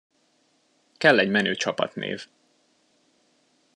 [0.97, 2.27] Kell egy menő csapatnév.